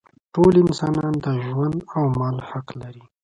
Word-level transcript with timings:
ټول 0.33 0.53
انسانان 0.63 1.13
د 1.25 1.27
ژوند 1.45 1.77
او 1.95 2.03
مال 2.19 2.37
حق 2.49 2.67
لري. 2.81 3.03